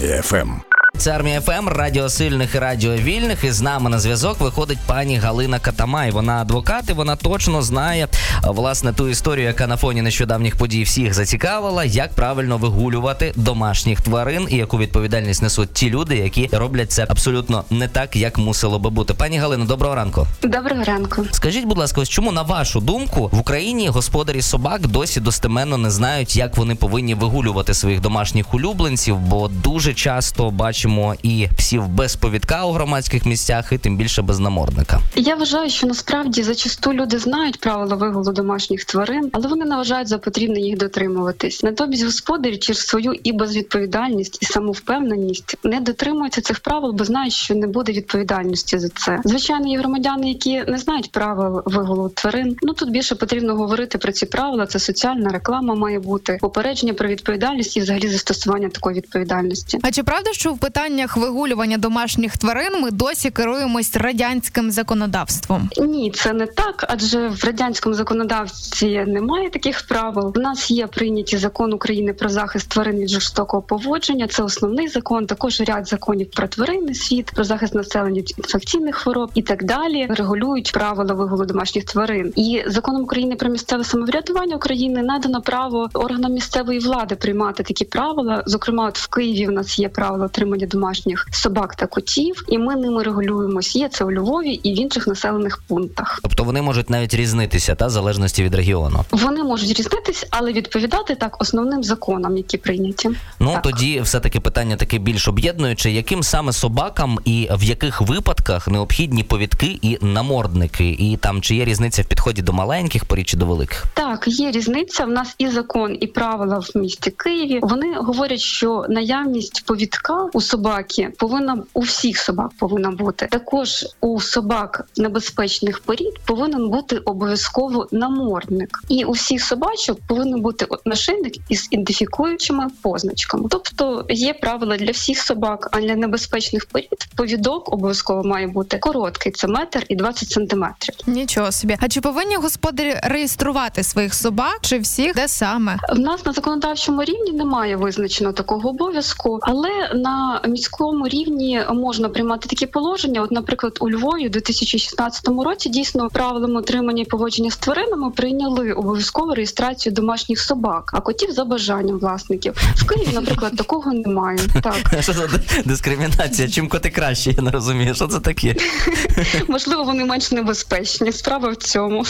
[0.00, 0.69] Армія ФМ.
[1.00, 3.44] Це армія ФМ, радіо сильних і радіо вільних.
[3.44, 6.10] І з нами на зв'язок виходить пані Галина Катамай.
[6.10, 8.08] Вона адвокат і вона точно знає
[8.44, 14.46] власне ту історію, яка на фоні нещодавніх подій всіх зацікавила, як правильно вигулювати домашніх тварин
[14.50, 18.90] і яку відповідальність несуть ті люди, які роблять це абсолютно не так, як мусило би
[18.90, 19.14] бути.
[19.14, 20.26] Пані Галино, доброго ранку.
[20.42, 21.26] Доброго ранку.
[21.30, 25.90] Скажіть, будь ласка, ось чому на вашу думку в Україні господарі собак досі достеменно не
[25.90, 30.89] знають, як вони повинні вигулювати своїх домашніх улюбленців, бо дуже часто бачимо
[31.22, 35.00] і псів без повідка у громадських місцях, і тим більше без намордника.
[35.16, 40.08] Я вважаю, що насправді зачасту люди знають правила вигулу домашніх тварин, але вони не вважають
[40.08, 41.62] за потрібне їх дотримуватись.
[41.62, 47.54] Натомість господарі через свою і безвідповідальність, і самовпевненість не дотримуються цих правил, бо знають, що
[47.54, 49.20] не буде відповідальності за це.
[49.24, 52.56] Звичайно, є громадяни, які не знають правил вигулу тварин.
[52.62, 54.66] Ну тут більше потрібно говорити про ці правила.
[54.66, 59.78] Це соціальна реклама має бути попередження про відповідальність і взагалі застосування такої відповідальності.
[59.82, 65.70] А чи правда, що в питаннях вигулювання домашніх тварин ми досі керуємось радянським законодавством?
[65.78, 70.32] Ні, це не так, адже в радянському законодавстві немає таких правил.
[70.36, 74.28] У нас є прийняті закон України про захист тварин від жорстокого поводження.
[74.28, 75.26] Це основний закон.
[75.26, 80.06] Також ряд законів про тваринний світ, про захист населення від інфекційних хвороб і так далі.
[80.10, 82.32] Регулюють правила вигулу домашніх тварин.
[82.36, 88.42] І законом України про місцеве самоврядування України надано право органам місцевої влади приймати такі правила.
[88.46, 92.76] Зокрема, от в Києві в нас є правила отримання домашніх собак та котів, і ми
[92.76, 93.76] ними регулюємось.
[93.76, 96.18] Є це у Львові і в інших населених пунктах.
[96.22, 99.04] Тобто вони можуть навіть різнитися та в залежності від регіону.
[99.10, 103.10] Вони можуть різнитись, але відповідати так основним законам, які прийняті.
[103.40, 103.62] Ну Так.
[103.62, 109.22] тоді все таки питання таке більш об'єднуюче, яким саме собакам і в яких випадках необхідні
[109.22, 113.46] повідки і намордники, і там чи є різниця в підході до маленьких порід чи до
[113.46, 113.84] великих?
[113.94, 115.04] Так, є різниця.
[115.04, 117.58] В нас і закон, і правила в місті Києві.
[117.62, 123.28] Вони говорять, що наявність повідка у собаки повинна у всіх собак повинна бути.
[123.30, 130.66] Також у собак небезпечних порід повинен бути обов'язково намордник, і у всіх собачок повинен бути
[130.84, 133.48] нашийник із ідентифікуючими позначками.
[133.50, 139.32] Тобто є правила для всіх собак, а для небезпечних порід повідок обов'язково має бути короткий.
[139.32, 140.94] Це метр і 20 сантиметрів.
[141.06, 141.76] Нічого собі.
[141.80, 145.78] А чи повинні господарі реєструвати своїх собак, чи всіх де саме?
[145.92, 152.48] В нас на законодавчому рівні немає визначено такого обов'язку, але на міському рівні можна приймати
[152.48, 153.22] такі положення.
[153.22, 158.72] От, наприклад, у Львові у 2016 році дійсно правилами отримання і поводження з тваринами прийняли
[158.72, 162.54] обов'язкову реєстрацію домашніх собак, а котів за бажанням власників.
[162.76, 164.38] В Києві, наприклад, такого немає.
[164.62, 165.28] Так Що за
[165.64, 166.48] дискримінація?
[166.48, 167.30] Чим коти краще?
[167.30, 168.56] Я не розумію, що це таке.
[169.48, 171.12] можливо, вони менш небезпечні.
[171.12, 172.04] Справа в цьому.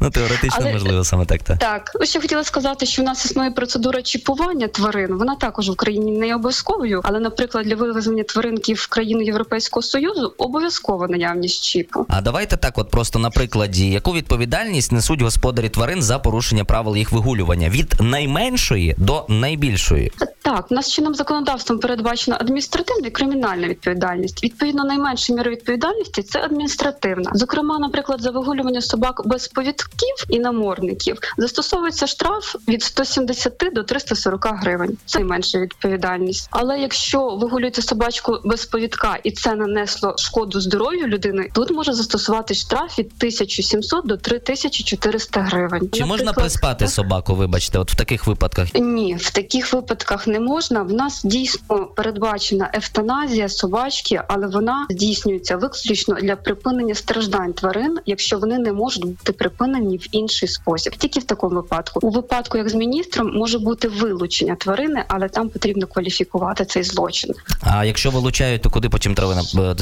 [0.00, 1.42] Ну теоретично Але- можливо саме так.
[1.42, 5.14] Та Так, ще хотіла сказати, що у нас існує процедура чіпування тварин.
[5.14, 10.34] Вона також в Україні не обов'язковою, але, наприклад, для вивезення тваринки в країну Європейського союзу
[10.38, 12.06] обов'язкова наявність чіпу.
[12.08, 16.96] А давайте так, от просто на прикладі, яку відповідальність несуть господарі тварин за порушення правил
[16.96, 20.12] їх вигулювання від найменшої до найбільшої.
[20.46, 24.44] Так, у нас чинним законодавством передбачена адміністративна і кримінальна відповідальність.
[24.44, 27.30] Відповідно, найменша міра відповідальності це адміністративна.
[27.34, 34.46] Зокрема, наприклад, за вигулювання собак без повідків і намордників застосовується штраф від 170 до 340
[34.46, 34.98] гривень.
[35.06, 36.48] Це найменша відповідальність.
[36.50, 42.54] Але якщо вигулюєте собачку без повідка і це нанесло шкоду здоров'ю людини, тут може застосувати
[42.54, 45.90] штраф від 1700 до 3400 гривень.
[45.92, 47.34] Чи можна Наприклад, приспати собаку?
[47.34, 48.74] Вибачте, от в таких випадках.
[48.74, 50.82] ні, в таких випадках не можна.
[50.82, 58.38] В нас дійсно передбачена евтаназія собачки, але вона здійснюється виключно для припинення страждань тварин, якщо
[58.38, 60.96] вони не можуть бути припинені в інший спосіб.
[60.96, 62.00] Тільки в такому випадку.
[62.02, 67.34] У випадку, як з міністром, може бути вилучення тварини, але там потрібно кваліфікувати цей злочин.
[67.60, 69.76] А якщо вилучають, то куди потім тварина е,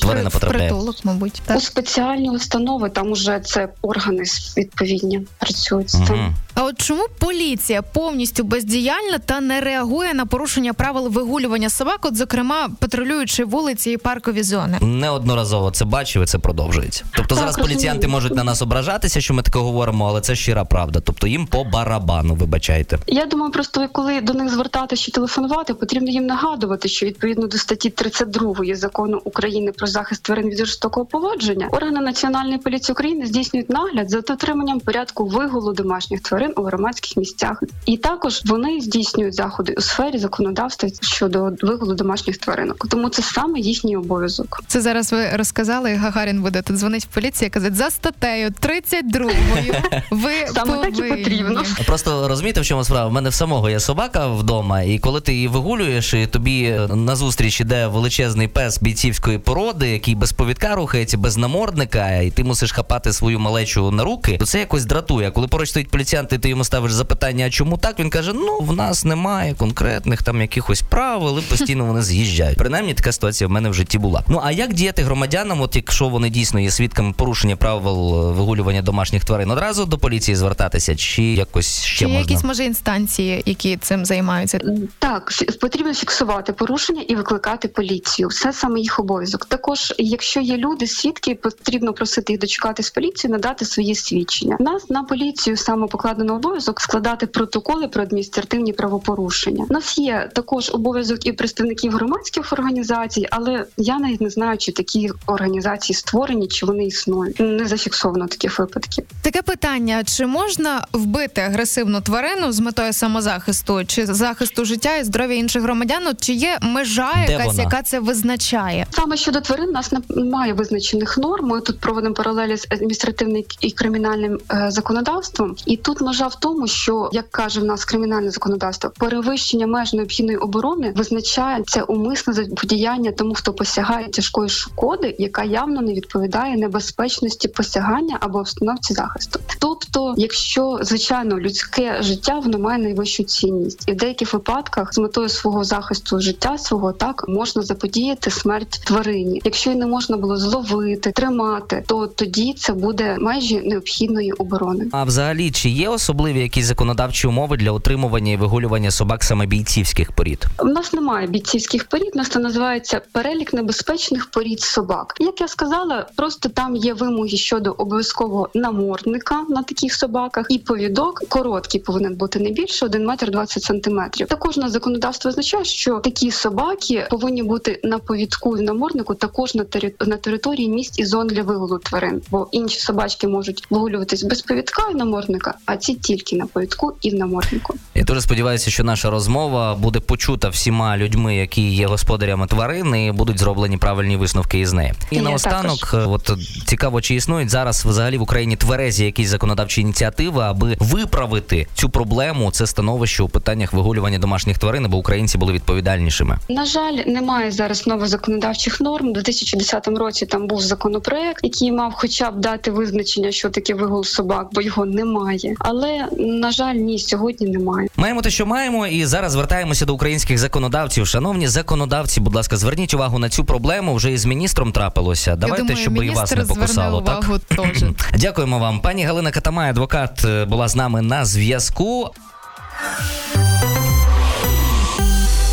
[0.00, 0.68] тварина потрапляє?
[0.68, 1.42] притулок, мабуть.
[1.46, 1.56] Так.
[1.56, 4.22] У спеціальні установи там уже це органи
[4.56, 6.16] відповідні працюють з цим.
[6.16, 6.34] Мгм.
[6.54, 12.16] А от чому поліція повністю бездіяльна та не реагує на порушення правил вигулювання собак, от
[12.16, 14.78] зокрема патрулюючи вулиці і паркові зони?
[14.80, 17.04] Неодноразово це бачив і це продовжується.
[17.10, 20.64] Тобто Так, зараз поліціянти можуть на нас ображатися, що ми таке говоримо, але це щира
[20.64, 21.00] правда.
[21.00, 22.98] Тобто їм по барабану, вибачайте.
[23.06, 27.58] Я думаю, просто коли до них звертатися чи телефонувати, потрібно їм нагадувати, що відповідно до
[27.58, 33.70] статті 32 закону України про захист тварин від жорстокого поводження, органи національної поліції України здійснюють
[33.70, 39.74] нагляд за дотриманням порядку вигулу домашніх тварин у громадських місцях, і також вони здійснюють заходи
[39.76, 42.86] у сфері законодавства щодо вигулу домашніх тваринок.
[42.90, 44.62] Тому це саме їхній обов'язок.
[44.66, 49.30] Це зараз ви розказали, Гагарін буде тут дзвонить в поліцію і казати за статтею 32
[50.10, 51.62] Ви Саме так і потрібно.
[51.86, 53.08] Просто розумієте, в чому справа?
[53.08, 57.16] В мене в самого є собака вдома, і коли ти її вигулюєш, і тобі на
[57.16, 62.72] зустріч іде величезний пес бійцівської породи, який без повідка рухається, без намордника, і ти мусиш
[62.72, 65.30] хапати свою малечу на руки, то це якось дратує.
[65.30, 67.98] Коли поруч стоїть поліціянт, і ти йому ставиш запитання, а чому так?
[67.98, 72.58] Він каже: Ну, в нас немає конкретних там якихось правил, і постійно вони з'їжджають.
[72.58, 74.22] Принаймні, така ситуація в мене в житті була.
[74.28, 78.82] Ну а як діяти громадянам, от якщо вони дійсно є свідками порушення правил е, вигулювання
[78.82, 82.20] домашніх тварин, одразу до поліції звертатися, чи якось ще Чи можна?
[82.20, 84.60] якісь може інстанції, які цим займаються?
[84.98, 88.28] Так, потрібно фіксувати порушення і викликати поліцію.
[88.30, 89.44] Це саме їх обов'язок.
[89.44, 94.56] Також, якщо є люди, свідки, потрібно просити їх дочекатись поліцію, надати свої свідчення.
[94.60, 99.55] Нас на поліцію саме покладено обов'язок складати протоколи про адміністративні правопорушення.
[99.58, 104.72] У нас є також обов'язок і представників громадських організацій, але я навіть не знаю, чи
[104.72, 107.40] такі організації створені, чи вони існують.
[107.40, 109.04] Не зафіксовано таких випадків.
[109.22, 115.36] Таке питання: чи можна вбити агресивну тварину з метою самозахисту чи захисту життя і здоров'я
[115.36, 116.06] інших громадян?
[116.06, 117.62] От Чи є межа Де якась, вона?
[117.62, 118.86] яка це визначає?
[118.90, 121.46] Саме щодо тварин, у нас немає визначених норм.
[121.46, 125.56] Ми тут проводимо паралелі з адміністративним і кримінальним е, законодавством.
[125.66, 130.38] І тут межа в тому, що як каже в нас кримінальне законодавство, перевищення меж необхідної
[130.38, 137.48] оборони визначає це умисне заподіяння тому, хто посягає тяжкої шкоди, яка явно не відповідає небезпечності
[137.48, 139.40] посягання або обстановці захисту.
[139.58, 145.28] Тобто, якщо звичайно людське життя воно має найвищу цінність, і в деяких випадках з метою
[145.28, 149.40] свого захисту життя свого так можна заподіяти смерть тварині.
[149.44, 154.84] Якщо її не можна було зловити, тримати, то тоді це буде межі необхідної оборони.
[154.92, 160.12] А взагалі, чи є особливі якісь законодавчі умови для утримування і вигулювання собак саме бійцівських
[160.12, 160.46] порід?
[160.58, 165.14] У нас немає бійцівських порід, у нас це називається перелік небезпечних порід собак.
[165.20, 171.22] Як я сказала, просто там є вимоги щодо обов'язкового намордника на таких собаках, і повідок
[171.28, 174.26] короткий повинен бути не більше 1 метр 20 сантиметрів.
[174.26, 179.64] Також на законодавство означає, що такі собаки повинні бути на повідку і наморднику також на
[180.00, 184.82] на території місць і зон для вигулу тварин, бо інші собачки можуть вигулюватись без повідка
[184.92, 187.74] і намордника, а ці тільки на повідку і в наморднику.
[187.94, 193.12] Я дуже сподіваюся, що наша розмова буде почута всіма людьми, які є господарями тварин, і
[193.12, 194.92] будуть зроблені правильні висновки із неї.
[195.10, 196.30] І наостанок, е, от
[196.66, 202.50] цікаво, чи існують зараз взагалі в Україні тверезі якісь законодавчі ініціативи, аби виправити цю проблему,
[202.50, 206.38] це становище у питаннях вигулювання домашніх тварин, аби українці були відповідальнішими.
[206.48, 209.08] На жаль, немає зараз нових законодавчих норм.
[209.08, 214.04] У 2010 році там був законопроект, який мав хоча б дати визначення, що таке вигул
[214.04, 215.54] собак, бо його немає.
[215.58, 217.88] Але на жаль, ні, сьогодні немає.
[217.96, 221.06] Маємо те, що маємо, і зараз звертаємося до українських законодавців.
[221.06, 223.94] Шановні законодавці, будь ласка, зверніть увагу на цю проблему.
[223.94, 225.36] Вже із міністром трапилося.
[225.36, 227.00] Давайте, Я думаю, щоб і вас не покусало.
[227.00, 227.84] Так теж.
[228.18, 232.10] дякуємо вам, пані Галина Катамай, адвокат, е, була з нами на зв'язку.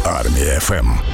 [0.06, 1.13] Армія ФМ.